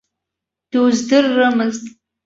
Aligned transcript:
Дуздыррымызт! 0.71 1.83